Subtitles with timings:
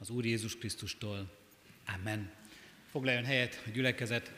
[0.00, 1.30] az Úr Jézus Krisztustól.
[1.98, 2.30] Amen.
[2.90, 4.32] Foglaljon helyet a gyülekezet.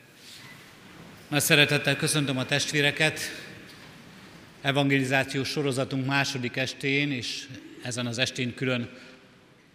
[1.27, 3.19] Nagy szeretettel köszöntöm a testvéreket.
[4.61, 7.47] Evangelizációs sorozatunk második estén, és
[7.83, 8.89] ezen az estén külön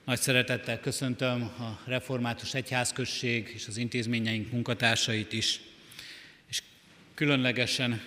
[0.05, 5.61] nagy szeretettel köszöntöm a Református Egyházközség és az intézményeink munkatársait is.
[6.49, 6.63] És
[7.15, 8.07] különlegesen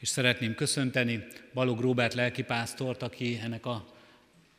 [0.00, 3.95] is szeretném köszönteni Balog Róbert lelkipásztort, aki ennek a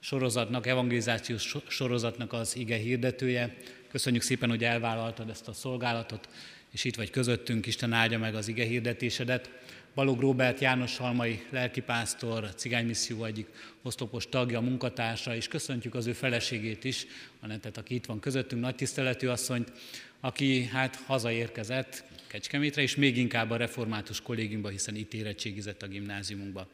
[0.07, 3.55] sorozatnak, evangelizációs sorozatnak az ige hirdetője.
[3.91, 6.29] Köszönjük szépen, hogy elvállaltad ezt a szolgálatot,
[6.71, 9.49] és itt vagy közöttünk, Isten áldja meg az ige hirdetésedet.
[9.97, 13.47] Balog Róbert János Halmai lelkipásztor, cigánymisszió egyik
[13.81, 17.05] osztopos tagja, munkatársa, és köszöntjük az ő feleségét is,
[17.39, 19.71] Anettet, aki itt van közöttünk, nagy tiszteletű asszonyt,
[20.19, 26.67] aki hát hazaérkezett Kecskemétre, és még inkább a református kollégiumba, hiszen itt érettségizett a gimnáziumunkba.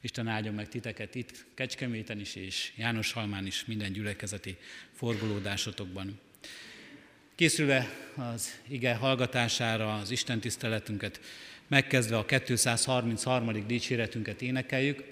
[0.00, 4.56] Isten áldjon meg titeket itt Kecskeméten is, és János Halmán is minden gyülekezeti
[4.92, 6.18] forgolódásotokban.
[7.34, 11.20] Készülve az ige hallgatására az Isten tiszteletünket,
[11.70, 13.66] megkezdve a 233.
[13.66, 15.04] dicséretünket énekeljük.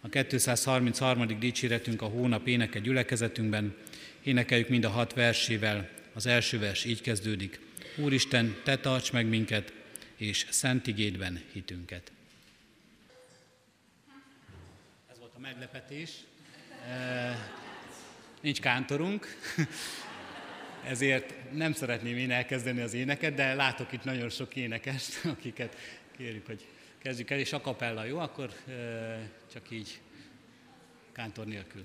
[0.00, 1.38] A 233.
[1.38, 3.74] dicséretünk a hónap éneke gyülekezetünkben.
[4.22, 5.88] Énekeljük mind a hat versével.
[6.12, 7.60] Az első vers így kezdődik.
[7.96, 9.72] Úristen, Te tarts meg minket,
[10.16, 12.12] és szent igédben hitünket.
[15.10, 16.10] Ez volt a meglepetés.
[18.40, 19.26] Nincs kántorunk,
[20.88, 25.76] ezért nem szeretném én elkezdeni az éneket, de látok itt nagyon sok énekest, akiket
[26.16, 26.66] kérjük, hogy
[26.98, 28.18] kezdjük el, és a kapella, jó?
[28.18, 28.52] Akkor
[29.52, 30.00] csak így
[31.12, 31.84] kántor nélkül.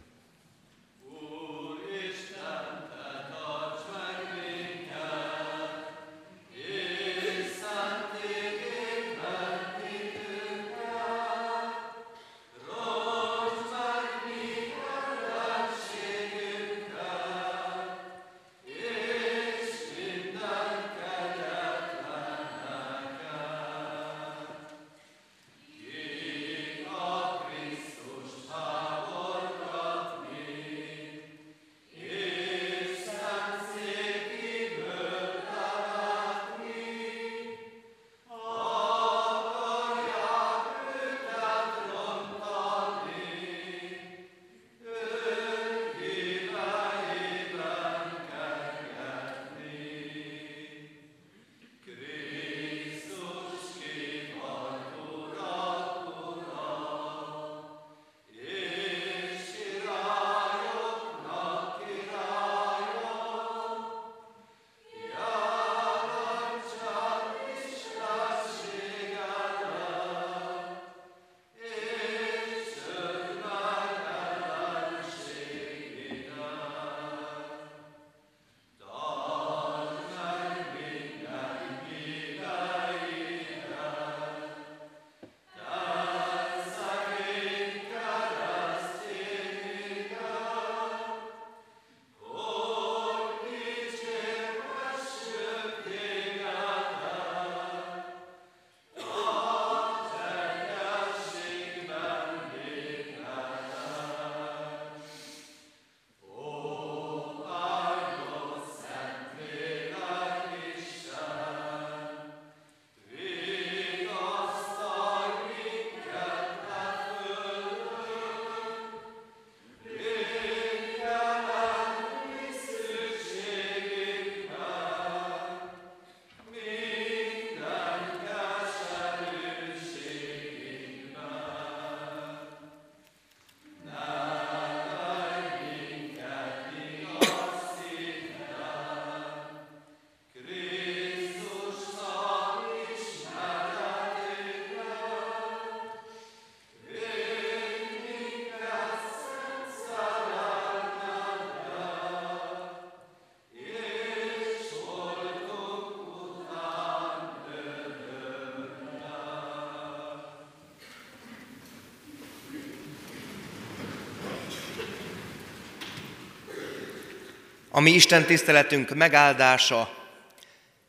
[167.79, 170.07] A mi Isten tiszteletünk megáldása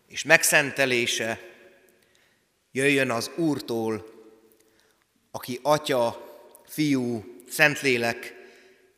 [0.07, 1.41] és megszentelése
[2.73, 4.07] jöjjön az Úrtól,
[5.31, 6.25] aki Atya,
[6.69, 8.35] Fiú, Szentlélek,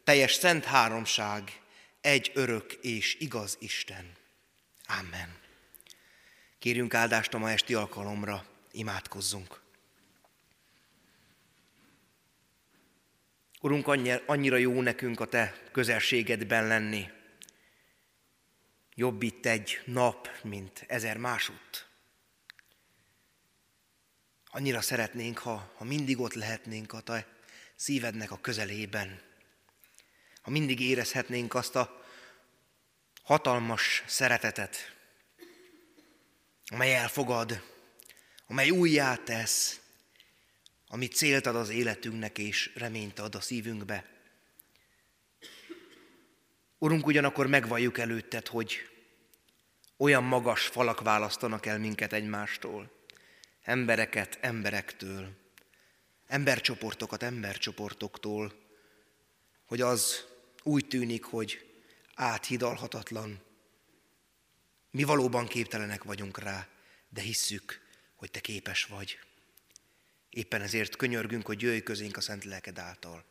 [0.05, 1.61] teljes szent háromság,
[2.01, 4.13] egy örök és igaz Isten.
[5.01, 5.37] Amen.
[6.59, 9.61] Kérjünk áldást a ma esti alkalomra, imádkozzunk.
[13.61, 13.87] Urunk,
[14.27, 17.07] annyira jó nekünk a Te közelségedben lenni,
[18.95, 21.87] Jobb itt egy nap, mint ezer másút.
[24.47, 27.27] Annyira szeretnénk, ha, ha mindig ott lehetnénk a te
[27.77, 29.21] szívednek a közelében.
[30.43, 32.05] Ha mindig érezhetnénk azt a
[33.23, 34.97] hatalmas szeretetet,
[36.67, 37.63] amely elfogad,
[38.47, 39.81] amely újjá tesz,
[40.87, 44.22] ami célt ad az életünknek és reményt ad a szívünkbe.
[46.83, 48.89] Urunk, ugyanakkor megvalljuk előtted, hogy
[49.97, 52.91] olyan magas falak választanak el minket egymástól,
[53.63, 55.29] embereket emberektől,
[56.27, 58.53] embercsoportokat embercsoportoktól,
[59.65, 60.27] hogy az
[60.63, 61.71] úgy tűnik, hogy
[62.15, 63.43] áthidalhatatlan.
[64.91, 66.69] Mi valóban képtelenek vagyunk rá,
[67.09, 67.81] de hisszük,
[68.15, 69.19] hogy te képes vagy.
[70.31, 73.25] Éppen ezért könyörgünk, hogy jöjj közénk a Szent Lelked által,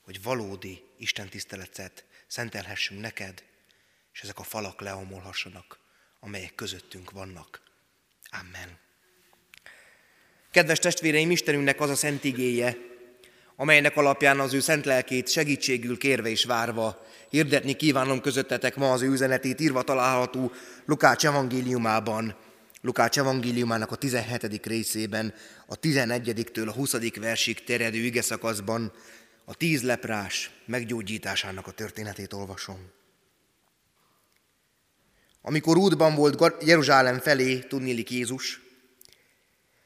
[0.00, 3.42] hogy valódi Isten tiszteletet szentelhessünk neked,
[4.12, 5.78] és ezek a falak leomolhassanak,
[6.20, 7.60] amelyek közöttünk vannak.
[8.30, 8.78] Amen.
[10.50, 12.76] Kedves testvéreim, Istenünknek az a szent igéje,
[13.56, 19.02] amelynek alapján az ő szent lelkét segítségül kérve és várva hirdetni kívánom közöttetek ma az
[19.02, 20.52] ő üzenetét írva található
[20.84, 22.36] Lukács evangéliumában,
[22.80, 24.66] Lukács evangéliumának a 17.
[24.66, 25.34] részében,
[25.66, 27.14] a 11-től a 20.
[27.14, 28.92] versig terjedő ige szakaszban
[29.48, 32.90] a tíz leprás meggyógyításának a történetét olvasom.
[35.42, 38.60] Amikor útban volt Jeruzsálem felé, tudnélik Jézus,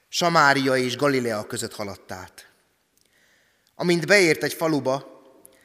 [0.08, 2.50] Samária és Galilea között haladt át.
[3.74, 5.22] Amint beért egy faluba,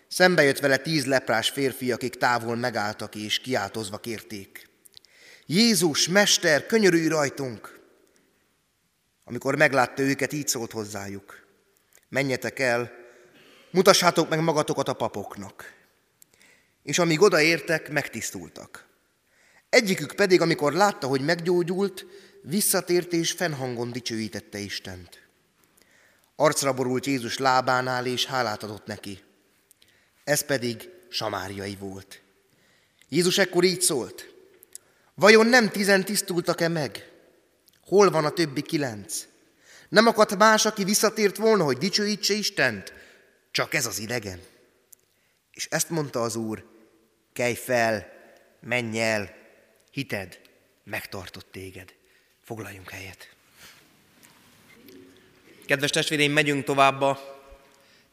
[0.08, 4.70] szembe jött vele tíz leprás férfi, akik távol megálltak és kiáltozva kérték.
[5.46, 7.80] Jézus, Mester, könyörülj rajtunk!
[9.24, 11.48] Amikor meglátta őket, így szólt hozzájuk.
[12.10, 13.05] Menjetek el,
[13.76, 15.74] mutassátok meg magatokat a papoknak.
[16.84, 18.86] És amíg odaértek, megtisztultak.
[19.70, 22.06] Egyikük pedig, amikor látta, hogy meggyógyult,
[22.42, 25.28] visszatért és fennhangon dicsőítette Istent.
[26.36, 29.24] Arcra borult Jézus lábánál, és hálát adott neki.
[30.24, 32.22] Ez pedig samáriai volt.
[33.10, 34.34] Jézus ekkor így szólt.
[35.16, 37.12] Vajon nem tizen tisztultak-e meg?
[37.82, 39.28] Hol van a többi kilenc?
[39.90, 42.94] Nem akadt más, aki visszatért volna, hogy dicsőítse Istent?
[43.56, 44.40] Csak ez az idegen.
[45.52, 46.66] És ezt mondta az Úr,
[47.34, 48.12] kelj fel,
[48.60, 49.36] menj el,
[49.92, 50.40] hited
[50.84, 51.94] megtartott téged.
[52.44, 53.30] Foglaljunk helyet.
[55.66, 57.20] Kedves testvéreim, megyünk tovább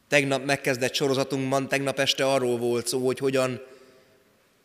[0.07, 1.67] tegnap megkezdett sorozatunkban.
[1.67, 3.61] Tegnap este arról volt szó, hogy hogyan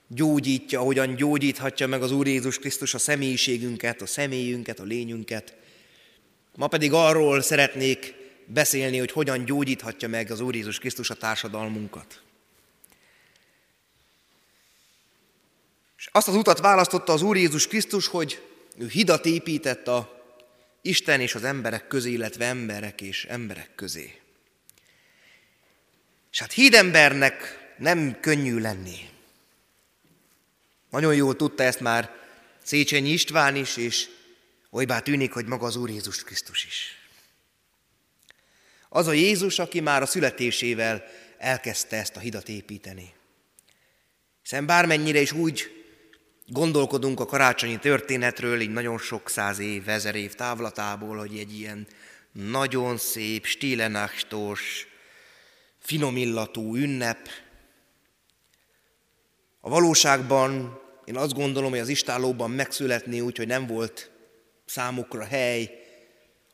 [0.07, 5.57] gyógyítja, hogyan gyógyíthatja meg az Úr Jézus Krisztus a személyiségünket, a személyünket, a lényünket.
[6.55, 8.15] Ma pedig arról szeretnék
[8.49, 12.23] beszélni, hogy hogyan gyógyíthatja meg az Úr Jézus Krisztus a társadalmunkat.
[15.99, 18.43] És azt az utat választotta az Úr Jézus Krisztus, hogy
[18.79, 20.17] ő hidat épített a
[20.83, 24.21] Isten és az emberek közé, illetve emberek és emberek közé.
[26.31, 28.97] És hát hídembernek nem könnyű lenni.
[30.91, 32.17] Nagyon jól tudta ezt már
[32.63, 34.09] Széchenyi István is, és
[34.71, 36.98] olybá tűnik, hogy maga az Úr Jézus Krisztus is.
[38.89, 41.05] Az a Jézus, aki már a születésével
[41.39, 43.13] elkezdte ezt a hidat építeni.
[44.43, 45.71] Hiszen bármennyire is úgy
[46.47, 51.87] gondolkodunk a karácsonyi történetről, így nagyon sok száz év, ezer év távlatából, hogy egy ilyen
[52.33, 54.87] nagyon szép, stílenachtos,
[55.79, 57.29] finomillatú ünnep.
[59.61, 64.11] A valóságban én azt gondolom, hogy az istállóban megszületni úgy, hogy nem volt
[64.65, 65.71] számukra hely,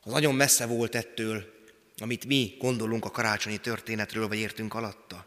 [0.01, 1.54] az nagyon messze volt ettől,
[1.97, 5.25] amit mi gondolunk a karácsonyi történetről, vagy értünk alatta.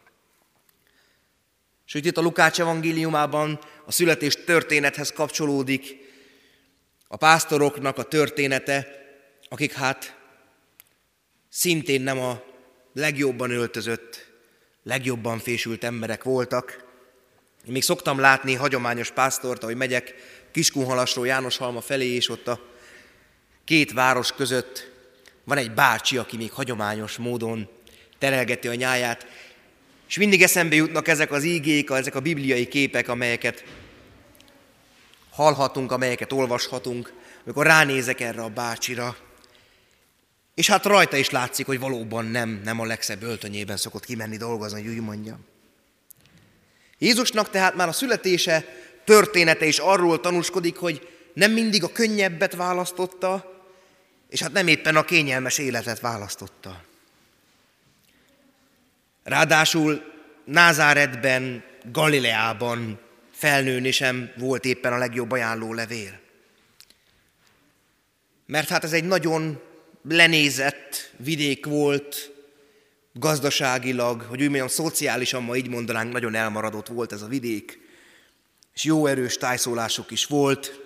[1.84, 5.96] Sőt, itt a Lukács evangéliumában a születés történethez kapcsolódik
[7.08, 8.86] a pásztoroknak a története,
[9.48, 10.16] akik hát
[11.48, 12.42] szintén nem a
[12.92, 14.26] legjobban öltözött,
[14.82, 16.84] legjobban fésült emberek voltak.
[17.66, 20.14] Én még szoktam látni hagyományos pásztort, ahogy megyek
[20.52, 22.60] Kiskunhalasról János Halma felé, és ott a
[23.64, 24.97] két város között
[25.48, 27.68] van egy bácsi, aki még hagyományos módon
[28.18, 29.26] terelgeti a nyáját,
[30.08, 33.64] és mindig eszembe jutnak ezek az ígék, ezek a bibliai képek, amelyeket
[35.30, 37.12] hallhatunk, amelyeket olvashatunk,
[37.44, 39.16] amikor ránézek erre a bácsira,
[40.54, 44.82] és hát rajta is látszik, hogy valóban nem, nem a legszebb öltönyében szokott kimenni dolgozni,
[44.82, 45.44] hogy úgy mondjam.
[46.98, 48.64] Jézusnak tehát már a születése
[49.04, 53.57] története is arról tanúskodik, hogy nem mindig a könnyebbet választotta,
[54.28, 56.84] és hát nem éppen a kényelmes életet választotta.
[59.22, 63.00] Ráadásul Názáretben, Galileában
[63.32, 66.20] felnőni sem volt éppen a legjobb ajánló levél.
[68.46, 69.60] Mert hát ez egy nagyon
[70.08, 72.32] lenézett vidék volt,
[73.12, 77.78] gazdaságilag, hogy úgy mondjam, szociálisan ma így mondanánk, nagyon elmaradott volt ez a vidék,
[78.74, 80.80] és jó erős tájszólások is volt.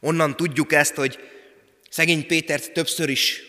[0.00, 1.18] Onnan tudjuk ezt, hogy
[1.98, 3.42] szegény Pétert többször is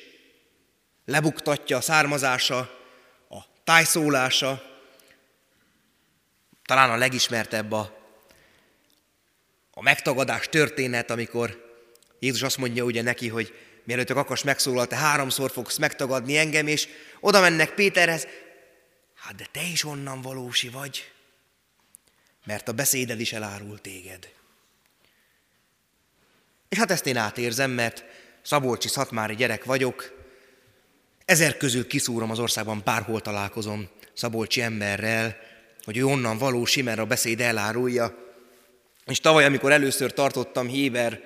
[1.06, 2.58] lebuktatja a származása,
[3.30, 4.64] a tájszólása,
[6.66, 8.12] talán a legismertebb a,
[9.72, 11.76] a megtagadás történet, amikor
[12.20, 13.54] Jézus azt mondja ugye neki, hogy
[13.84, 16.88] mielőtt a kakas megszólal, te háromszor fogsz megtagadni engem, és
[17.20, 18.28] oda mennek Péterhez,
[19.16, 21.12] hát de te is onnan valósi vagy,
[22.46, 24.30] mert a beszéded is elárul téged.
[26.70, 28.06] És hát ezt én átérzem, mert
[28.42, 30.18] Szabolcsi szatmári gyerek vagyok,
[31.26, 35.38] ezer közül kiszúrom az országban, bárhol találkozom Szabolcsi emberrel,
[35.84, 38.16] hogy ő onnan valósi, mert a beszéd elárulja.
[39.06, 41.22] És tavaly, amikor először tartottam Héber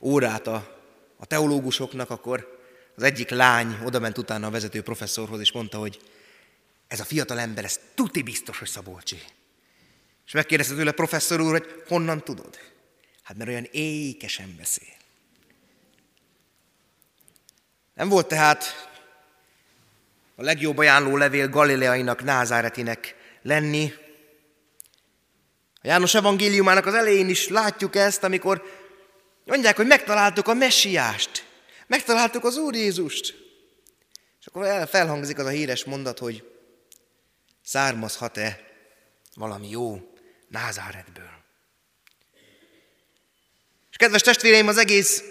[0.00, 0.78] órát a,
[1.16, 2.58] a teológusoknak, akkor
[2.96, 6.00] az egyik lány oda ment utána a vezető professzorhoz, és mondta, hogy
[6.88, 9.18] ez a fiatal ember, ez tuti biztos, hogy Szabolcsi.
[10.26, 12.58] És megkérdezte tőle professzor úr, hogy honnan tudod?
[13.22, 14.97] Hát mert olyan ékesen beszél.
[17.98, 18.88] Nem volt tehát
[20.36, 23.92] a legjobb ajánló levél Galileainak, Názáretinek lenni.
[25.74, 28.62] A János evangéliumának az elején is látjuk ezt, amikor
[29.44, 31.46] mondják, hogy megtaláltuk a messiást,
[31.86, 33.34] megtaláltuk az Úr Jézust.
[34.40, 36.44] És akkor felhangzik az a híres mondat, hogy
[37.64, 38.60] származhat-e
[39.34, 40.12] valami jó
[40.48, 41.30] Názáretből.
[43.90, 45.22] És kedves testvéreim, az egész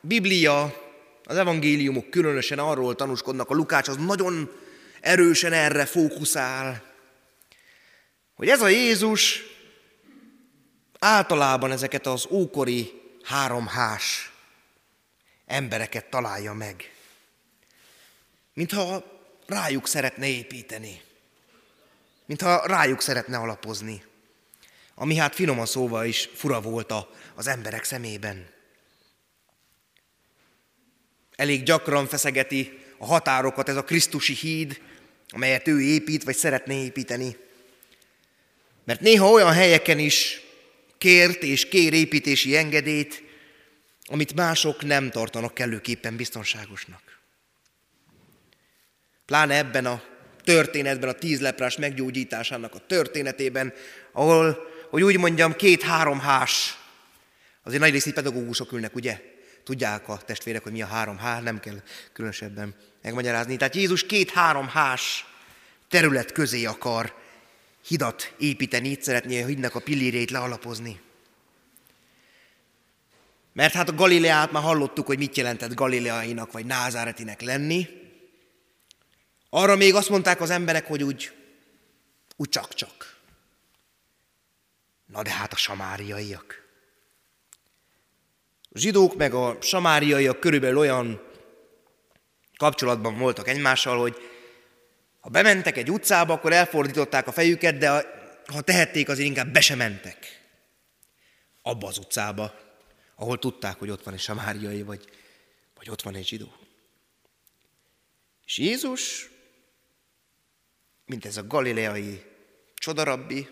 [0.00, 0.86] Biblia,
[1.24, 4.50] az evangéliumok különösen arról tanúskodnak, a Lukács az nagyon
[5.00, 6.82] erősen erre fókuszál,
[8.34, 9.42] hogy ez a Jézus
[10.98, 14.32] általában ezeket az ókori háromhás
[15.46, 16.92] embereket találja meg.
[18.54, 19.04] Mintha
[19.46, 21.00] rájuk szeretne építeni.
[22.26, 24.02] Mintha rájuk szeretne alapozni.
[24.94, 26.94] Ami hát finoman szóval is fura volt
[27.34, 28.56] az emberek szemében.
[31.38, 34.80] Elég gyakran feszegeti a határokat ez a Krisztusi híd,
[35.28, 37.36] amelyet ő épít, vagy szeretne építeni.
[38.84, 40.40] Mert néha olyan helyeken is
[40.98, 43.22] kért és kér építési engedélyt,
[44.06, 47.20] amit mások nem tartanak kellőképpen biztonságosnak.
[49.26, 50.02] Pláne ebben a
[50.44, 53.72] történetben, a tíz leprás meggyógyításának a történetében,
[54.12, 54.58] ahol,
[54.90, 56.78] hogy úgy mondjam, két-három hás,
[57.62, 59.36] azért nagy részét pedagógusok ülnek, ugye?
[59.68, 61.82] Tudják a testvérek, hogy mi a három há, nem kell
[62.12, 63.56] különösebben megmagyarázni.
[63.56, 65.26] Tehát Jézus két-három hás
[65.88, 67.14] terület közé akar
[67.86, 71.00] hidat építeni, itt szeretné a hídnak a pillérét lealapozni.
[73.52, 77.88] Mert hát a Galileát már hallottuk, hogy mit jelentett Galileainak vagy Názáretinek lenni.
[79.50, 81.32] Arra még azt mondták az emberek, hogy úgy,
[82.36, 83.16] úgy csak-csak.
[85.06, 86.67] Na de hát a samáriaiak.
[88.68, 91.22] A zsidók meg a samáriaiak körülbelül olyan
[92.56, 94.16] kapcsolatban voltak egymással, hogy
[95.20, 97.90] ha bementek egy utcába, akkor elfordították a fejüket, de
[98.46, 100.46] ha tehették, azért inkább be sem mentek.
[101.62, 102.54] Abba az utcába,
[103.16, 105.08] ahol tudták, hogy ott van egy samáriai, vagy,
[105.76, 106.52] vagy ott van egy zsidó.
[108.44, 109.30] És Jézus,
[111.06, 112.22] mint ez a galileai
[112.74, 113.48] csodarabbi,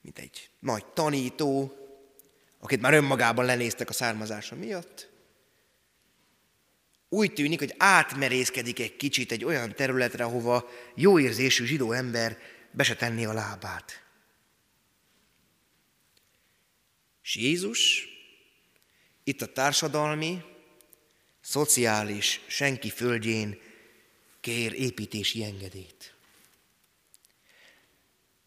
[0.00, 1.77] mint egy nagy tanító,
[2.58, 5.08] akit már önmagában lenéztek a származása miatt,
[7.08, 12.38] úgy tűnik, hogy átmerészkedik egy kicsit egy olyan területre, ahova jó érzésű zsidó ember
[12.70, 14.02] be se tenni a lábát.
[17.22, 18.08] És Jézus
[19.24, 20.42] itt a társadalmi,
[21.40, 23.60] szociális senki földjén
[24.40, 26.14] kér építési engedélyt.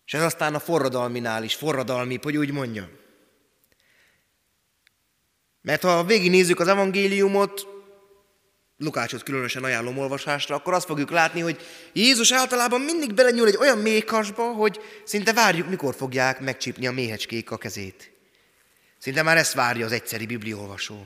[0.06, 2.90] És ez aztán a forradalminál is forradalmi, hogy úgy mondjam.
[5.62, 7.72] Mert ha végignézzük az evangéliumot,
[8.78, 11.62] Lukácsot különösen ajánlom olvasásra, akkor azt fogjuk látni, hogy
[11.94, 17.52] Jézus általában mindig belenyúl egy olyan méhkasba, hogy szinte várjuk, mikor fogják megcsípni a méhecskék
[17.52, 18.12] a kezét.
[18.98, 21.06] Szinte már ezt várja az egyszeri bibliolvasó.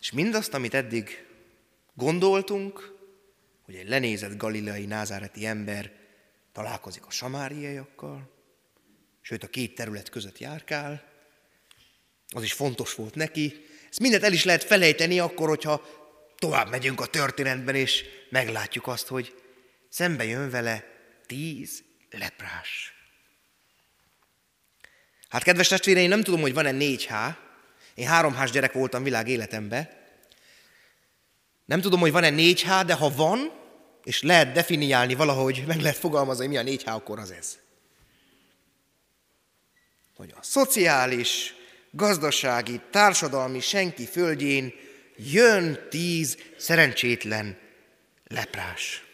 [0.00, 1.26] És mindazt, amit eddig
[1.94, 2.94] gondoltunk,
[3.64, 5.92] hogy egy lenézett galileai názáreti ember
[6.52, 8.39] találkozik a samáriaiakkal,
[9.20, 11.08] sőt a két terület között járkál,
[12.28, 13.64] az is fontos volt neki.
[13.90, 15.82] Ezt mindent el is lehet felejteni akkor, hogyha
[16.38, 19.34] tovább megyünk a történetben, és meglátjuk azt, hogy
[19.88, 20.84] szembe jön vele
[21.26, 22.94] tíz leprás.
[25.28, 27.38] Hát kedves testvéreim, nem tudom, hogy van-e négy há.
[27.94, 29.88] Én három hás gyerek voltam világ életemben.
[31.64, 33.52] Nem tudom, hogy van-e négy há, de ha van,
[34.04, 37.58] és lehet definiálni valahogy, meg lehet fogalmazni, mi a négy há, akkor az ez.
[40.20, 41.54] Hogy a szociális,
[41.90, 44.72] gazdasági, társadalmi senki földjén
[45.16, 47.58] jön tíz szerencsétlen
[48.26, 49.04] leprás.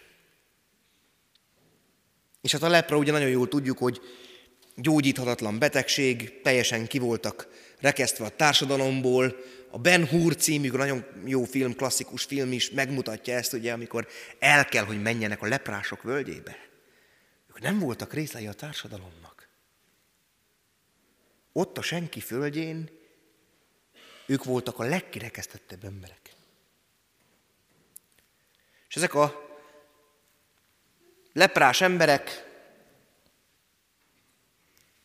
[2.40, 4.00] És hát a lepra ugye nagyon jól tudjuk, hogy
[4.74, 7.48] gyógyíthatatlan betegség, teljesen kivoltak
[7.80, 9.36] rekesztve a társadalomból.
[9.70, 14.08] A Ben Hur című nagyon jó film, klasszikus film is megmutatja ezt, ugye, amikor
[14.38, 16.56] el kell, hogy menjenek a leprások völgyébe.
[17.48, 19.35] Ők nem voltak részei a társadalomnak.
[21.56, 22.90] Ott a senki földjén
[24.26, 26.32] ők voltak a legkirekesztettebb emberek.
[28.88, 29.48] És ezek a
[31.32, 32.44] leprás emberek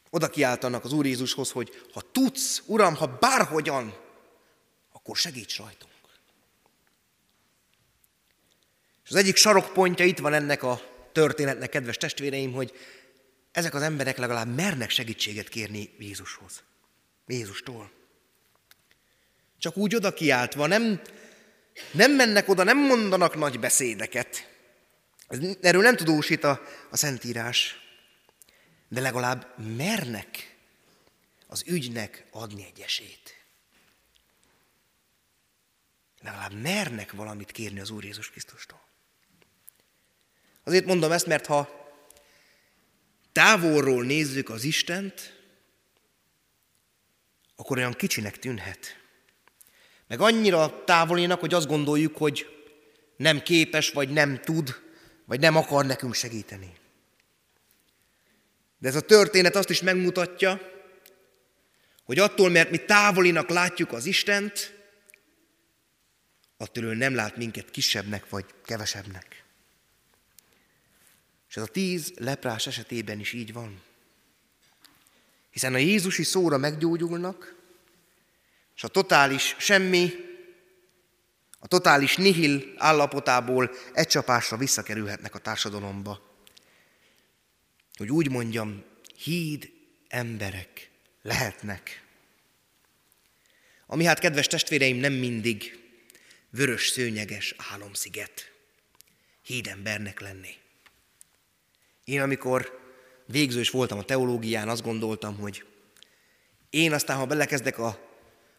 [0.10, 3.98] oda kiáltanak az Úr Jézushoz, hogy ha tudsz, Uram, ha bárhogyan,
[4.92, 5.92] akkor segíts rajtunk.
[9.04, 10.82] És az egyik sarokpontja itt van ennek a
[11.12, 12.74] történetnek, kedves testvéreim, hogy
[13.52, 16.64] ezek az emberek legalább mernek segítséget kérni Jézushoz.
[17.28, 17.92] Jézustól.
[19.58, 21.02] Csak úgy oda kiáltva, nem,
[21.92, 24.50] nem mennek oda, nem mondanak nagy beszédeket.
[25.62, 27.82] Erről nem tudósít a, a Szentírás
[28.92, 30.56] de legalább mernek
[31.48, 33.46] az ügynek adni egy esét.
[36.22, 38.82] Legalább mernek valamit kérni az Úr Jézus Krisztustól.
[40.64, 41.81] Azért mondom ezt, mert ha
[43.52, 45.40] távolról nézzük az Istent,
[47.56, 48.98] akkor olyan kicsinek tűnhet.
[50.08, 52.48] Meg annyira távolinak, hogy azt gondoljuk, hogy
[53.18, 54.76] nem képes, vagy nem tud,
[55.26, 56.74] vagy nem akar nekünk segíteni.
[58.78, 60.62] De ez a történet azt is megmutatja,
[62.04, 64.74] hogy attól, mert mi távolinak látjuk az Istent,
[66.58, 69.44] attól ő nem lát minket kisebbnek vagy kevesebbnek.
[71.52, 73.82] És ez a tíz leprás esetében is így van.
[75.52, 77.56] Hiszen a Jézusi szóra meggyógyulnak,
[78.76, 80.12] és a totális semmi,
[81.60, 86.30] a totális nihil állapotából egy csapásra visszakerülhetnek a társadalomba
[88.02, 88.84] hogy úgy mondjam,
[89.16, 89.72] híd
[90.08, 90.90] emberek
[91.22, 92.04] lehetnek.
[93.86, 95.80] Ami hát, kedves testvéreim, nem mindig
[96.50, 98.52] vörös szőnyeges álomsziget
[99.42, 100.61] hídembernek lenni.
[102.12, 102.80] Én, amikor
[103.26, 105.66] végzős voltam a teológián, azt gondoltam, hogy
[106.70, 108.00] én aztán, ha belekezdek a,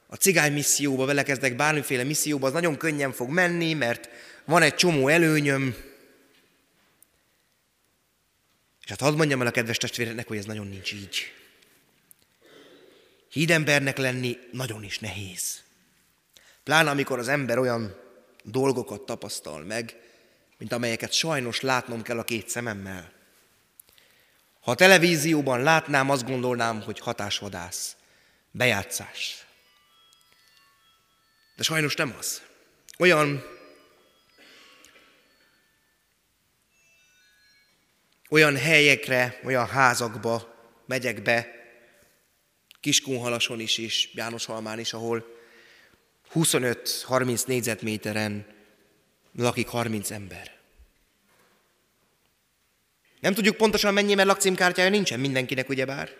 [0.06, 4.08] a cigány misszióba, belekezdek bármiféle misszióba, az nagyon könnyen fog menni, mert
[4.44, 5.74] van egy csomó előnyöm,
[8.82, 11.32] és hát hadd mondjam el a kedves testvéreknek, hogy ez nagyon nincs így.
[13.28, 15.62] Hídembernek lenni nagyon is nehéz.
[16.64, 17.96] Pláne amikor az ember olyan
[18.44, 19.96] dolgokat tapasztal meg,
[20.58, 23.20] mint amelyeket sajnos látnom kell a két szememmel.
[24.62, 27.96] Ha a televízióban látnám, azt gondolnám, hogy hatásvadász,
[28.50, 29.46] bejátszás.
[31.56, 32.42] De sajnos nem az.
[32.98, 33.44] Olyan
[38.32, 40.54] olyan helyekre, olyan házakba
[40.86, 41.60] megyek be,
[42.80, 45.26] Kiskunhalason is és Jánoshalmán is, ahol
[46.34, 48.46] 25-30 négyzetméteren
[49.36, 50.51] lakik 30 ember.
[53.22, 56.16] Nem tudjuk pontosan mennyi, mert lakcímkártyája nincsen mindenkinek, ugyebár.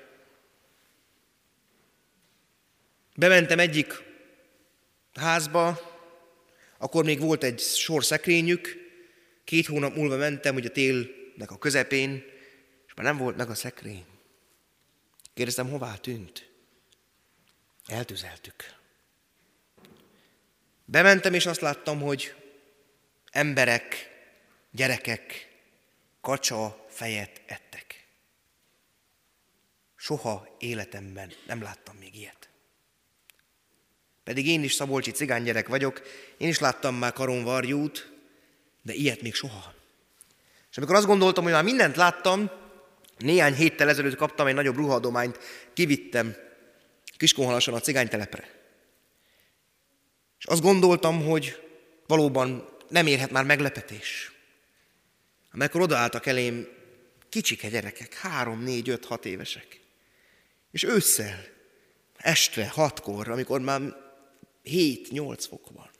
[3.16, 4.02] Bementem egyik
[5.14, 5.80] házba,
[6.78, 8.76] akkor még volt egy sor szekrényük,
[9.44, 12.24] két hónap múlva mentem, hogy a tél nek a közepén,
[12.86, 14.04] és már nem volt meg a szekrény.
[15.34, 16.50] Kérdeztem, hová tűnt?
[17.86, 18.74] Eltüzeltük.
[20.84, 22.34] Bementem, és azt láttam, hogy
[23.30, 24.10] emberek,
[24.70, 25.48] gyerekek
[26.20, 28.06] kacsa fejet ettek.
[29.96, 32.48] Soha életemben nem láttam még ilyet.
[34.24, 36.02] Pedig én is szabolcsi cigánygyerek vagyok,
[36.36, 38.12] én is láttam már karonvarjút,
[38.82, 39.74] de ilyet még soha.
[40.70, 42.50] És amikor azt gondoltam, hogy már mindent láttam,
[43.18, 45.38] néhány héttel ezelőtt kaptam egy nagyobb ruhadományt,
[45.72, 46.36] kivittem
[47.16, 48.60] Kiskunhalason a cigánytelepre.
[50.38, 51.60] És azt gondoltam, hogy
[52.06, 54.32] valóban nem érhet már meglepetés.
[55.52, 56.68] Amikor odaálltak elém
[57.32, 59.80] kicsike gyerekek, három, négy, öt, hat évesek.
[60.70, 61.44] És ősszel,
[62.16, 63.80] este, hatkor, amikor már
[64.62, 65.90] hét, nyolc fok van.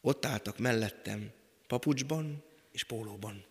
[0.00, 1.30] ott álltak mellettem
[1.66, 3.44] papucsban és pólóban.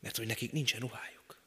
[0.00, 1.42] Mert hogy nekik nincsen ruhájuk.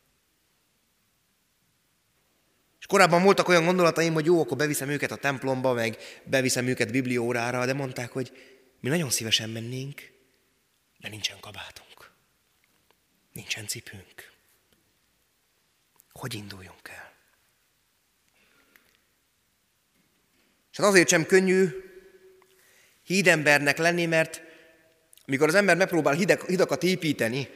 [2.79, 6.91] És korábban voltak olyan gondolataim, hogy jó, akkor beviszem őket a templomba, meg beviszem őket
[6.91, 8.31] bibliórára, de mondták, hogy
[8.79, 10.10] mi nagyon szívesen mennénk,
[11.01, 12.11] de nincsen kabátunk.
[13.33, 14.31] Nincsen cipőnk.
[16.11, 17.13] Hogy induljunk el?
[20.71, 21.69] És hát azért sem könnyű
[23.03, 24.41] hídembernek lenni, mert
[25.25, 27.49] amikor az ember megpróbál hideg, hidakat építeni,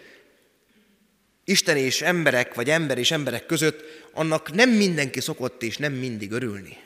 [1.47, 6.31] Isten és emberek, vagy ember és emberek között, annak nem mindenki szokott és nem mindig
[6.31, 6.77] örülni.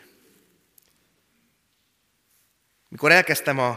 [2.90, 3.70] Mikor elkezdtem a,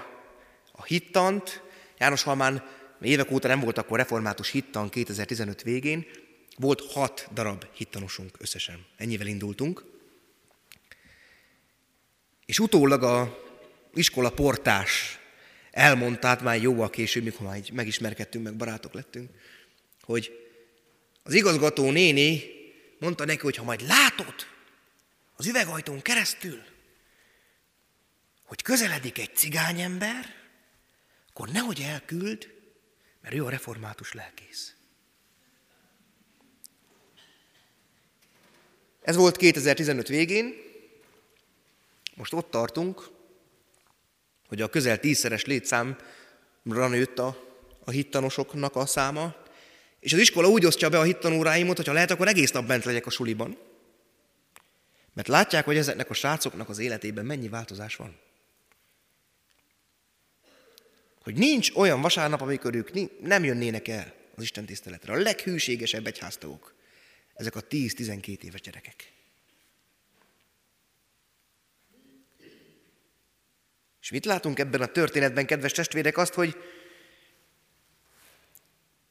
[0.73, 1.63] a hittant,
[2.03, 2.65] János Halmán
[3.01, 6.07] évek óta nem volt akkor református hittan 2015 végén,
[6.57, 8.87] volt hat darab hittanosunk összesen.
[8.97, 9.85] Ennyivel indultunk.
[12.47, 13.39] És utólag a
[13.95, 15.19] iskola portás
[15.71, 19.31] elmondta, hát már jóval később, mikor már megismerkedtünk, meg barátok lettünk,
[20.01, 20.33] hogy
[21.23, 22.43] az igazgató néni
[22.99, 24.35] mondta neki, hogy ha majd látod
[25.37, 26.63] az üvegajtón keresztül,
[28.45, 30.42] hogy közeledik egy cigányember,
[31.35, 32.55] akkor nehogy elküld,
[33.21, 34.75] mert ő a református lelkész.
[39.03, 40.55] Ez volt 2015 végén,
[42.15, 43.09] most ott tartunk,
[44.49, 47.37] hogy a közel tízszeres létszámra nőtt a,
[47.85, 49.35] a hittanosoknak a száma,
[50.01, 52.85] és az iskola úgy osztja be a hittanóráimot, hogy ha lehet, akkor egész nap bent
[52.85, 53.59] legyek a suliban.
[55.13, 58.19] Mert látják, hogy ezeknek a srácoknak az életében mennyi változás van.
[61.23, 65.13] Hogy nincs olyan vasárnap, amikor ők nem jönnének el az Isten tiszteletre.
[65.13, 66.75] A leghűségesebb egyháztagok.
[67.35, 69.13] Ezek a 10-12 éves gyerekek.
[74.01, 76.17] És mit látunk ebben a történetben, kedves testvérek?
[76.17, 76.57] Azt, hogy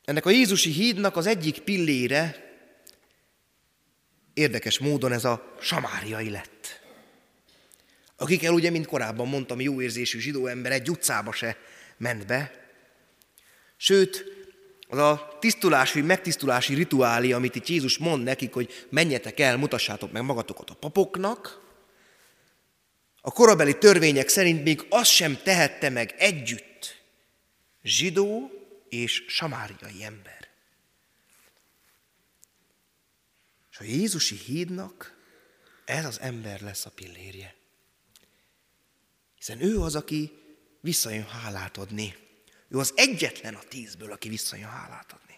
[0.06, 2.50] ennek a Jézusi hídnak az egyik pillére
[4.34, 6.82] érdekes módon ez a samáriai lett.
[8.16, 11.58] Akikkel ugye, mint korábban mondtam, jó érzésű zsidó ember egy utcába se
[12.02, 12.52] ment be.
[13.78, 14.26] Sőt,
[14.88, 20.24] az a tisztulási, megtisztulási rituálé, amit itt Jézus mond nekik, hogy menjetek el, mutassátok meg
[20.24, 21.60] magatokat a papoknak,
[23.22, 27.02] a korabeli törvények szerint még azt sem tehette meg együtt
[27.84, 28.52] zsidó
[28.90, 30.50] és samáriai ember.
[33.72, 35.18] És a Jézusi hídnak
[35.86, 37.56] ez az ember lesz a pillérje.
[39.36, 40.41] Hiszen ő az, aki
[40.82, 42.16] visszajön hálát adni.
[42.70, 45.38] Ő az egyetlen a tízből, aki visszajön hálát adni.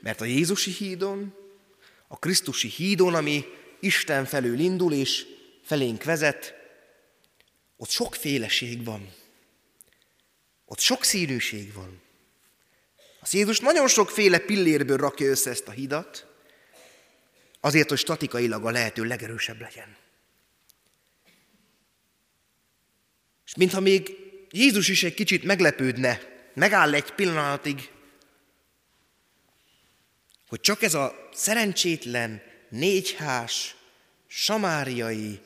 [0.00, 1.34] Mert a Jézusi hídon,
[2.08, 3.44] a Krisztusi hídon, ami
[3.80, 5.26] Isten felől indul és
[5.62, 6.54] felénk vezet,
[7.76, 9.12] ott sokféleség van.
[10.64, 12.00] Ott sok színűség van.
[13.20, 16.26] Az Jézus nagyon sokféle pillérből rakja össze ezt a hidat,
[17.60, 19.96] azért, hogy statikailag a lehető legerősebb legyen.
[23.52, 24.16] És mintha még
[24.50, 26.20] Jézus is egy kicsit meglepődne,
[26.54, 27.90] megáll egy pillanatig,
[30.48, 33.76] hogy csak ez a szerencsétlen, négyhás,
[34.26, 35.40] samáriai,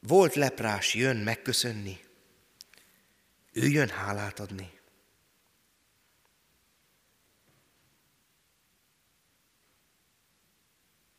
[0.00, 1.98] volt leprás jön megköszönni.
[3.52, 4.70] Ő jön hálát adni.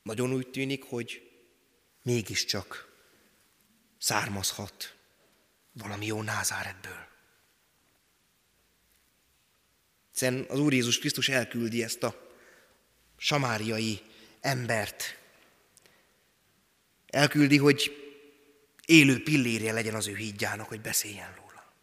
[0.04, 1.32] Nagyon úgy tűnik, hogy
[2.02, 2.92] mégiscsak
[3.98, 4.97] származhat
[5.82, 7.08] valami jó názáretből.
[10.12, 12.28] Hiszen az Úr Jézus Krisztus elküldi ezt a
[13.18, 14.02] samáriai
[14.42, 15.18] embert.
[17.08, 17.92] Elküldi, hogy
[18.86, 21.74] élő pillérje legyen az ő hídjának, hogy beszéljen róla.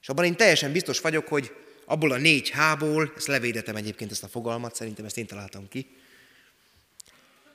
[0.00, 4.22] És abban én teljesen biztos vagyok, hogy abból a négy hából, ezt levédetem egyébként ezt
[4.22, 5.96] a fogalmat, szerintem ezt én találtam ki,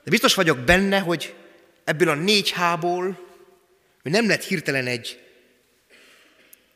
[0.04, 1.36] de biztos vagyok benne, hogy
[1.84, 3.31] ebből a négy hából
[4.02, 5.20] hogy nem lett hirtelen egy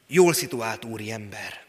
[0.08, 1.66] jól szituált úri ember.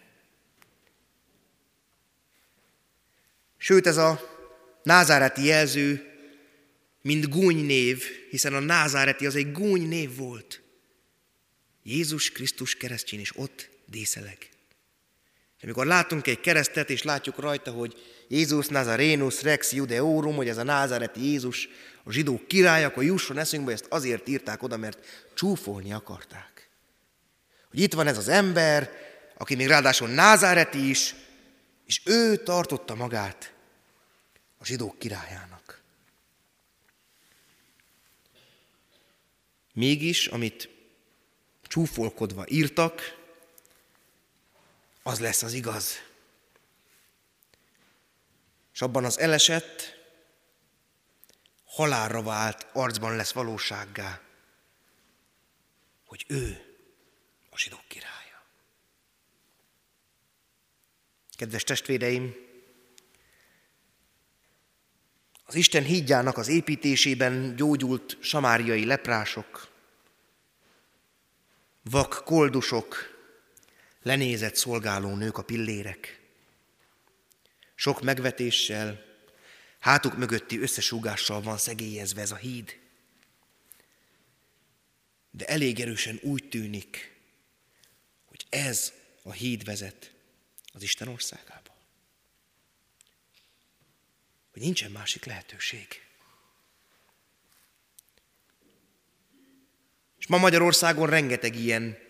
[3.57, 4.35] Sőt, ez a
[4.83, 6.11] názáreti jelző,
[7.03, 10.62] mint gúny név, hiszen a názáreti az egy gúny név volt.
[11.83, 14.49] Jézus Krisztus keresztjén is ott díszeleg.
[15.62, 17.97] Amikor látunk egy keresztet, és látjuk rajta, hogy
[18.29, 21.69] Jézus Nazarenus Rex Judeorum, hogy ez a názáreti Jézus,
[22.05, 26.71] a zsidók király, akkor jusson eszünkbe, ezt azért írták oda, mert csúfolni akarták.
[27.71, 28.90] Hogy itt van ez az ember,
[29.37, 31.14] aki még ráadásul názáreti is,
[31.87, 33.53] és ő tartotta magát
[34.59, 35.83] a zsidók királyának.
[39.73, 40.69] Mégis, amit
[41.62, 43.15] csúfolkodva írtak,
[45.07, 45.95] az lesz az igaz.
[48.73, 49.97] És abban az elesett,
[51.64, 54.21] halálra vált arcban lesz valósággá,
[56.05, 56.77] hogy ő
[57.51, 58.42] a zsidók királya.
[61.37, 62.35] Kedves testvéreim,
[65.45, 69.69] az Isten hídjának az építésében gyógyult samáriai leprások,
[71.83, 73.15] vak koldusok,
[74.07, 76.21] lenézett szolgáló nők a pillérek.
[77.75, 79.05] Sok megvetéssel,
[79.79, 82.79] hátuk mögötti összesúgással van szegélyezve ez a híd.
[85.31, 87.16] De elég erősen úgy tűnik,
[88.25, 88.92] hogy ez
[89.23, 90.12] a híd vezet
[90.73, 91.77] az Isten országába.
[94.53, 95.87] Hogy nincsen másik lehetőség.
[100.19, 102.06] És ma Magyarországon rengeteg ilyen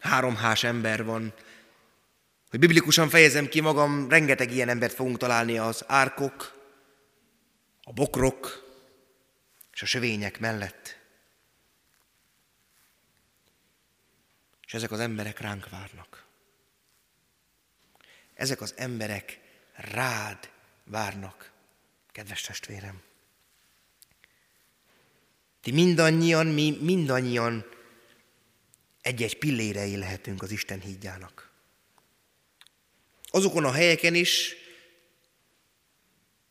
[0.00, 1.32] háromhás ember van.
[2.50, 6.58] Hogy biblikusan fejezem ki magam, rengeteg ilyen embert fogunk találni az árkok,
[7.82, 8.68] a bokrok
[9.72, 10.98] és a sövények mellett.
[14.66, 16.24] És ezek az emberek ránk várnak.
[18.34, 19.40] Ezek az emberek
[19.74, 20.50] rád
[20.84, 21.50] várnak,
[22.12, 23.02] kedves testvérem.
[25.60, 27.64] Ti mindannyian, mi mindannyian
[29.00, 31.50] egy-egy pillérei lehetünk az Isten hídjának.
[33.30, 34.54] Azokon a helyeken is,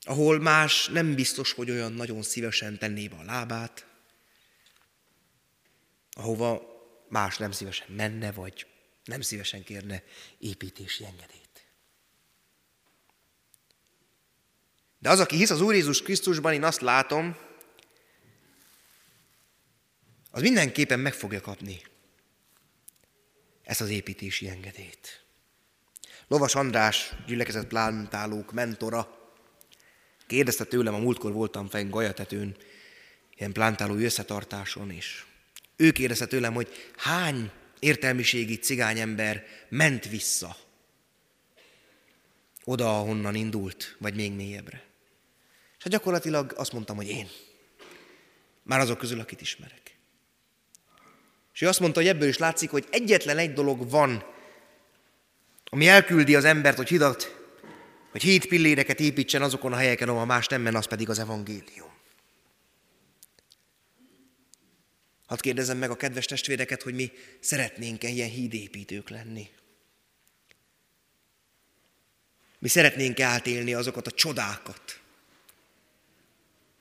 [0.02, 3.86] ahol más nem biztos, hogy olyan nagyon szívesen tenné be a lábát,
[6.12, 6.62] ahova
[7.10, 8.68] más nem szívesen menne, vagy
[9.04, 10.04] nem szívesen kérne
[10.38, 11.40] építési engedélyt.
[15.00, 17.38] De az, aki hisz az Úr Jézus Krisztusban, én azt látom,
[20.32, 21.82] az mindenképpen meg fogja kapni
[23.69, 25.23] ezt az építési engedélyt.
[26.27, 29.17] Lovas András, gyülekezett plántálók mentora,
[30.27, 32.58] kérdezte tőlem, a múltkor voltam fenn Gajatetőn,
[33.36, 35.25] ilyen plántálói összetartáson is.
[35.75, 40.58] Ő kérdezte tőlem, hogy hány értelmiségi cigányember ment vissza
[42.63, 44.84] oda, ahonnan indult, vagy még mélyebbre.
[45.77, 47.27] És hát gyakorlatilag azt mondtam, hogy én.
[48.63, 49.88] Már azok közül, akit ismerek.
[51.60, 54.24] És ő azt mondta, hogy ebből is látszik, hogy egyetlen egy dolog van,
[55.65, 57.36] ami elküldi az embert, hogy hidat,
[58.12, 61.93] hogy hét pilléreket építsen azokon a helyeken, ahol más nem men, az pedig az evangélium.
[65.26, 69.50] Hadd kérdezem meg a kedves testvéreket, hogy mi szeretnénk-e ilyen hídépítők lenni.
[72.60, 75.00] Mi szeretnénk átélni azokat a csodákat,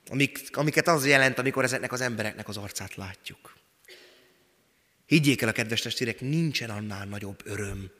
[0.07, 3.57] amik, amiket az jelent, amikor ezeknek az embereknek az arcát látjuk.
[5.09, 7.91] Higgyék el a kedves testvérek, nincsen annál nagyobb öröm,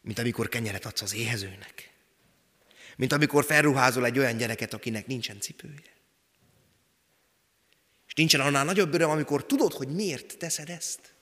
[0.00, 1.92] mint amikor kenyeret adsz az éhezőnek.
[2.96, 5.96] Mint amikor felruházol egy olyan gyereket, akinek nincsen cipője.
[8.06, 11.14] És nincsen annál nagyobb öröm, amikor tudod, hogy miért teszed ezt.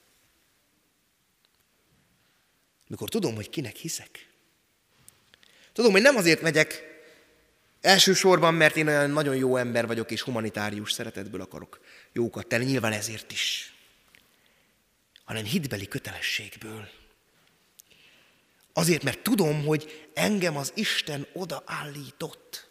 [2.88, 4.28] Amikor tudom, hogy kinek hiszek.
[5.72, 6.82] Tudom, hogy nem azért megyek
[7.80, 11.80] elsősorban, mert én olyan nagyon jó ember vagyok, és humanitárius szeretetből akarok
[12.12, 13.70] jókat tenni, nyilván ezért is
[15.26, 16.88] hanem hitbeli kötelességből.
[18.72, 22.68] Azért, mert tudom, hogy engem az Isten odaállított.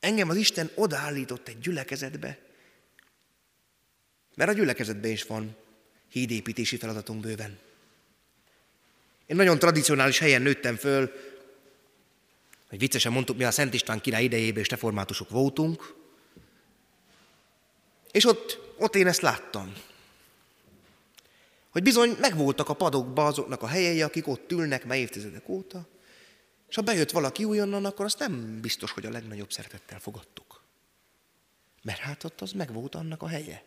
[0.00, 2.38] Engem az Isten odaállított egy gyülekezetbe,
[4.34, 5.56] mert a gyülekezetben is van
[6.10, 7.58] hídépítési feladatunk bőven.
[9.26, 11.12] Én nagyon tradicionális helyen nőttem föl,
[12.68, 15.94] hogy viccesen mondtuk, mi a Szent István király idejében és reformátusok voltunk,
[18.10, 19.72] és ott, ott én ezt láttam.
[21.76, 25.88] Hogy bizony megvoltak a padokba azoknak a helyei, akik ott ülnek már évtizedek óta,
[26.68, 30.64] és ha bejött valaki újonnan, akkor azt nem biztos, hogy a legnagyobb szeretettel fogadtuk.
[31.82, 33.64] Mert hát ott az megvolt annak a helye.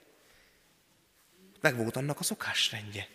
[1.62, 3.08] Megvolt annak a szokásrendje.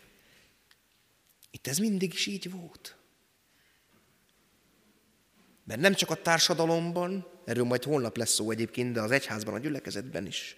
[1.51, 2.97] Itt ez mindig is így volt.
[5.65, 9.59] Mert nem csak a társadalomban, erről majd holnap lesz szó egyébként, de az egyházban, a
[9.59, 10.57] gyülekezetben is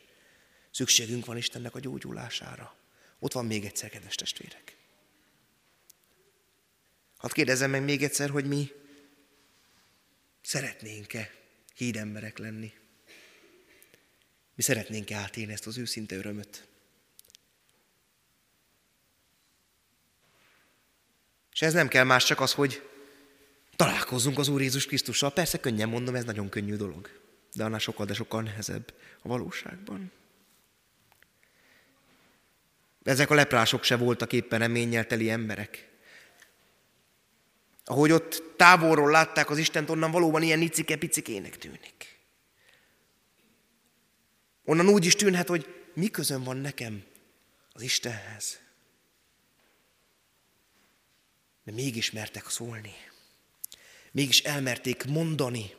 [0.70, 2.75] szükségünk van Istennek a gyógyulására.
[3.18, 4.76] Ott van még egyszer, kedves testvérek.
[7.16, 8.72] Hadd kérdezzem meg még egyszer, hogy mi
[10.42, 11.30] szeretnénk-e
[11.74, 12.72] hídemberek lenni?
[14.54, 16.66] Mi szeretnénk-e átélni ezt az őszinte örömöt?
[21.52, 22.82] És ez nem kell más, csak az, hogy
[23.76, 25.32] találkozzunk az Úr Jézus Krisztussal.
[25.32, 27.20] Persze könnyen mondom, ez nagyon könnyű dolog.
[27.52, 30.12] de annál sokkal, de sokkal nehezebb a valóságban.
[33.06, 35.88] Ezek a leprások se voltak éppen reménnyel teli emberek.
[37.84, 42.18] Ahogy ott távolról látták az Istent, onnan valóban ilyen nicike-picikének tűnik.
[44.64, 47.04] Onnan úgy is tűnhet, hogy mi közön van nekem
[47.72, 48.60] az Istenhez.
[51.64, 52.94] De mégis mertek szólni.
[54.12, 55.74] Mégis elmerték mondani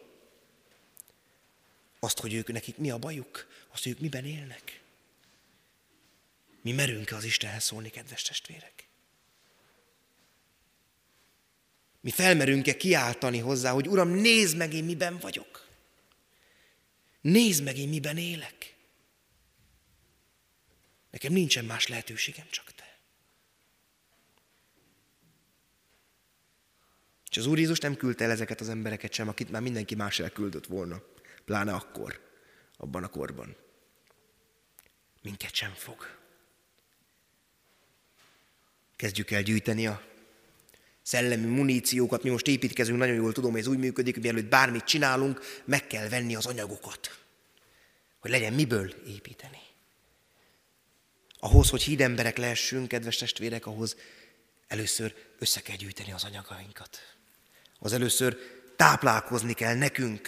[2.00, 4.86] azt, hogy ők nekik mi a bajuk, azt, hogy ők miben élnek.
[6.68, 8.88] Mi merünk-e az Istenhez szólni, kedves testvérek?
[12.02, 15.68] Mi felmerünk-e kiáltani hozzá, hogy Uram, nézd meg, én miben vagyok.
[17.22, 18.76] Nézd meg, én miben élek.
[21.12, 23.00] Nekem nincsen más lehetőségem, csak te.
[27.30, 30.20] És az Úr Jézus nem küldte el ezeket az embereket sem, akit már mindenki más
[30.20, 31.04] elküldött volna,
[31.46, 32.40] pláne akkor,
[32.78, 33.56] abban a korban.
[35.22, 36.26] Minket sem fog.
[38.98, 40.02] Kezdjük el gyűjteni a
[41.02, 42.24] szellemi muníciókat.
[42.24, 45.88] Mi most építkezünk, nagyon jól tudom, hogy ez úgy működik, hogy mielőtt bármit csinálunk, meg
[45.88, 47.18] kell venni az anyagokat,
[48.20, 49.60] hogy legyen miből építeni.
[51.40, 53.96] Ahhoz, hogy híd emberek lehessünk, kedves testvérek, ahhoz
[54.68, 57.00] először össze kell gyűjteni az anyagainkat.
[57.80, 58.38] Az először
[58.76, 60.28] táplálkozni kell nekünk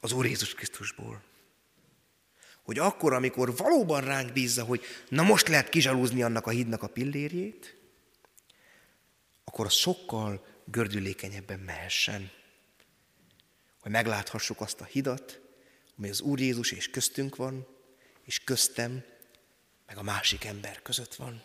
[0.00, 1.22] az Úr Jézus Krisztusból.
[2.64, 6.88] Hogy akkor, amikor valóban ránk bízza, hogy na most lehet kizsalúzni annak a hídnak a
[6.88, 7.76] pillérjét,
[9.44, 12.30] akkor sokkal gördülékenyebben mehessen.
[13.80, 15.40] Hogy megláthassuk azt a hidat,
[15.98, 17.66] ami az Úr Jézus és köztünk van,
[18.24, 19.04] és köztem,
[19.86, 21.42] meg a másik ember között van.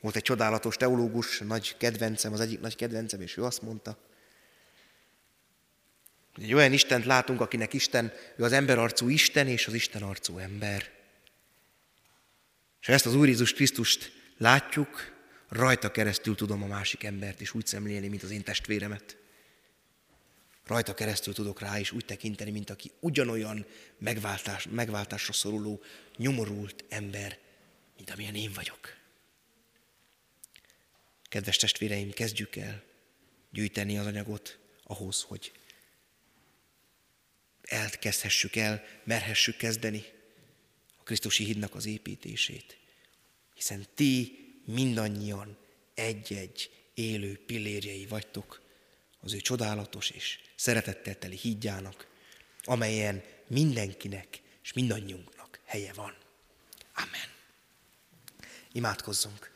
[0.00, 3.98] Volt egy csodálatos teológus, nagy kedvencem, az egyik nagy kedvencem, és ő azt mondta,
[6.40, 10.90] egy olyan Istent látunk, akinek Isten, ő az emberarcú Isten és az Isten arcú ember.
[12.80, 15.12] És ezt az Úr Jézus Krisztust látjuk,
[15.48, 19.16] rajta keresztül tudom a másik embert is úgy szemlélni, mint az én testvéremet.
[20.66, 23.66] Rajta keresztül tudok rá is úgy tekinteni, mint aki ugyanolyan
[23.98, 25.82] megváltás, megváltásra szoruló,
[26.16, 27.38] nyomorult ember,
[27.96, 28.96] mint amilyen én vagyok.
[31.28, 32.82] Kedves testvéreim, kezdjük el
[33.50, 35.52] gyűjteni az anyagot ahhoz, hogy
[37.62, 40.04] elkezdhessük el, merhessük kezdeni
[40.98, 42.78] a Krisztusi hídnak az építését.
[43.54, 45.58] Hiszen ti mindannyian
[45.94, 48.62] egy-egy élő pillérjei vagytok
[49.20, 52.06] az ő csodálatos és szeretettel teli hídjának,
[52.62, 56.16] amelyen mindenkinek és mindannyiunknak helye van.
[56.94, 57.30] Amen.
[58.72, 59.50] Imádkozzunk.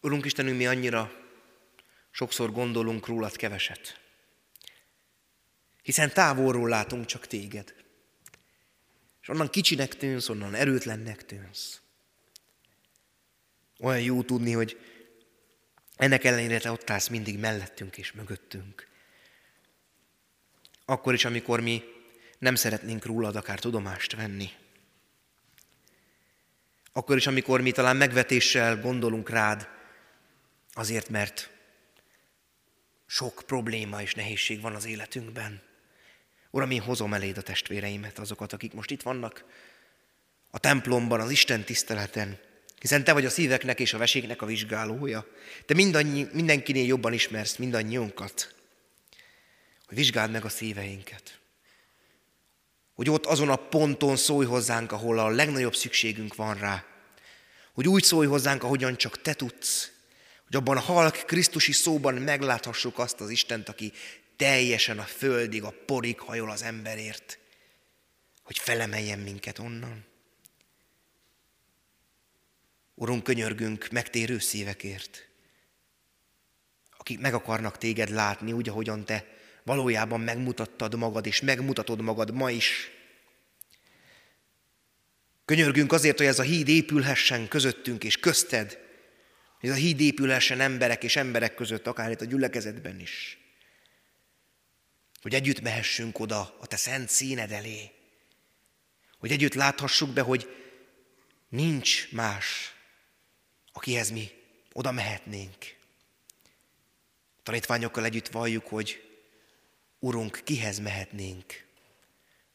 [0.00, 1.12] Urunk Istenünk, mi annyira
[2.10, 4.00] sokszor gondolunk rólad keveset,
[5.86, 7.74] hiszen távolról látunk csak téged.
[9.22, 11.80] És onnan kicsinek tűnsz, onnan erőtlennek tűnsz.
[13.80, 14.80] Olyan jó tudni, hogy
[15.96, 18.88] ennek ellenére te ott állsz mindig mellettünk és mögöttünk.
[20.84, 21.82] Akkor is, amikor mi
[22.38, 24.50] nem szeretnénk rólad akár tudomást venni.
[26.92, 29.68] Akkor is, amikor mi talán megvetéssel gondolunk rád,
[30.72, 31.50] azért, mert
[33.06, 35.65] sok probléma és nehézség van az életünkben.
[36.56, 39.44] Uram, én hozom eléd a testvéreimet, azokat, akik most itt vannak
[40.50, 42.38] a templomban, az Isten tiszteleten,
[42.80, 45.26] hiszen Te vagy a szíveknek és a veséknek a vizsgálója.
[45.66, 48.54] Te mindannyi, mindenkinél jobban ismersz mindannyiunkat,
[49.86, 51.38] hogy vizsgáld meg a szíveinket.
[52.94, 56.84] Hogy ott azon a ponton szólj hozzánk, ahol a legnagyobb szükségünk van rá.
[57.72, 59.90] Hogy úgy szólj hozzánk, ahogyan csak Te tudsz.
[60.46, 63.92] Hogy abban a halk Krisztusi szóban megláthassuk azt az Istent, aki
[64.36, 67.38] teljesen a földig, a porig hajol az emberért,
[68.42, 70.04] hogy felemeljen minket onnan.
[72.94, 75.28] Urunk, könyörgünk megtérő szívekért,
[76.98, 79.26] akik meg akarnak téged látni, úgy, ahogyan te
[79.62, 82.90] valójában megmutattad magad, és megmutatod magad ma is.
[85.44, 88.78] Könyörgünk azért, hogy ez a híd épülhessen közöttünk és közted,
[89.60, 93.45] hogy ez a híd épülhessen emberek és emberek között, akár itt a gyülekezetben is.
[95.26, 97.90] Hogy együtt mehessünk oda a te szent színed elé.
[99.18, 100.48] Hogy együtt láthassuk be, hogy
[101.48, 102.74] nincs más,
[103.72, 104.30] akihez mi
[104.72, 105.76] oda mehetnénk.
[107.42, 109.18] Tanítványokkal együtt valljuk, hogy
[109.98, 111.64] Urunk, kihez mehetnénk?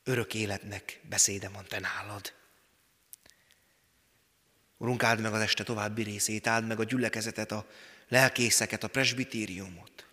[0.04, 2.34] Örök életnek beszéde van te nálad.
[4.78, 7.68] Urunk, áld meg az este további részét, áld meg a gyülekezetet, a
[8.08, 10.11] lelkészeket, a presbitériumot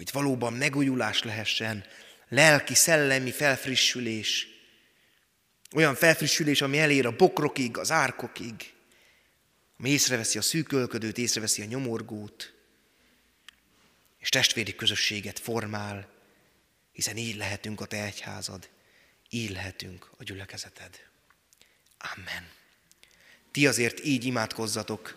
[0.00, 1.84] hogy valóban megújulás lehessen,
[2.28, 4.46] lelki, szellemi felfrissülés,
[5.74, 8.72] olyan felfrissülés, ami elér a bokrokig, az árkokig,
[9.78, 12.54] ami észreveszi a szűkölködőt, észreveszi a nyomorgót,
[14.18, 16.08] és testvéri közösséget formál,
[16.92, 18.68] hiszen így lehetünk a te egyházad,
[19.30, 21.00] így lehetünk a gyülekezeted.
[21.98, 22.48] Amen.
[23.50, 25.16] Ti azért így imádkozzatok.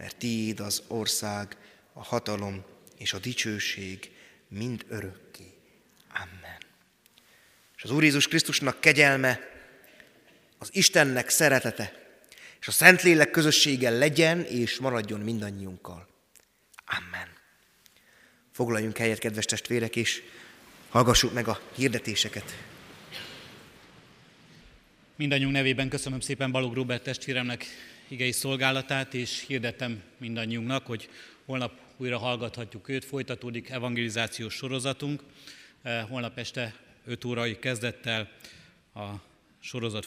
[0.00, 1.56] mert tiéd az ország,
[1.92, 2.64] a hatalom
[2.98, 4.10] és a dicsőség
[4.48, 5.52] mind örökké.
[6.14, 6.58] Amen.
[7.76, 9.40] És az Úr Jézus Krisztusnak kegyelme,
[10.58, 11.92] az Istennek szeretete,
[12.60, 16.08] és a Szentlélek közössége legyen és maradjon mindannyiunkkal.
[16.84, 17.28] Amen.
[18.52, 20.22] Foglaljunk helyet, kedves testvérek, és
[20.88, 22.56] hallgassuk meg a hirdetéseket.
[25.16, 27.66] Mindannyiunk nevében köszönöm szépen Balog Robert testvéremnek
[28.10, 31.08] igei szolgálatát, és hirdetem mindannyiunknak, hogy
[31.44, 35.22] holnap újra hallgathatjuk őt, folytatódik evangelizációs sorozatunk.
[35.82, 38.30] Eh, holnap este 5 órai kezdettel
[38.94, 39.08] a
[39.60, 40.06] sorozat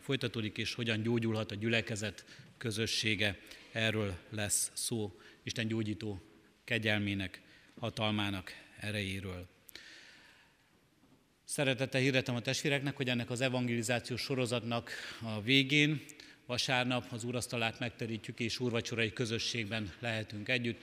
[0.00, 2.24] folytatódik, és hogyan gyógyulhat a gyülekezet
[2.58, 3.38] közössége.
[3.72, 6.20] Erről lesz szó Isten gyógyító
[6.64, 7.40] kegyelmének,
[7.78, 9.46] hatalmának erejéről.
[11.44, 14.90] Szeretettel hirdetem a testvéreknek, hogy ennek az evangelizációs sorozatnak
[15.22, 16.00] a végén
[16.46, 20.80] vasárnap az úrasztalát megterítjük, és úrvacsorai közösségben lehetünk együtt.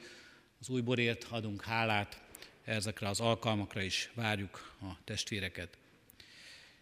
[0.60, 2.22] Az új borért adunk hálát,
[2.64, 5.78] ezekre az alkalmakra is várjuk a testvéreket.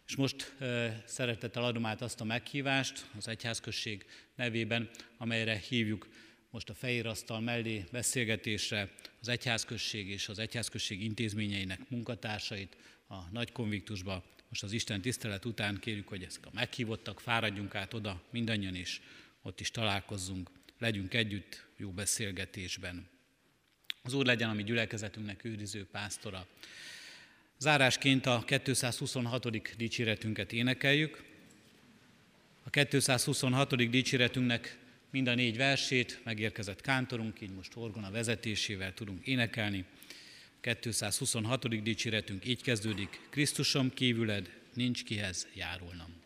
[0.07, 0.55] És most
[1.05, 4.05] szeretettel adom át azt a meghívást az egyházközség
[4.35, 6.07] nevében, amelyre hívjuk
[6.49, 12.77] most a fehérasztal mellé beszélgetésre az egyházközség és az egyházközség intézményeinek munkatársait
[13.07, 14.23] a nagy konviktusba.
[14.49, 19.01] Most az Isten tisztelet után kérjük, hogy ezek a meghívottak, fáradjunk át oda mindannyian, és
[19.41, 23.07] ott is találkozzunk, legyünk együtt jó beszélgetésben.
[24.01, 26.47] Az Úr legyen a mi gyülekezetünknek őriző pásztora.
[27.57, 29.75] Zárásként a 226.
[29.77, 31.23] dicséretünket énekeljük.
[32.63, 33.89] A 226.
[33.89, 34.77] dicséretünknek
[35.09, 39.85] mind a négy versét megérkezett kántorunk, így most orgona vezetésével tudunk énekelni.
[40.61, 41.83] 226.
[41.83, 46.18] dicséretünk így kezdődik, Krisztusom kívüled nincs kihez járulnom.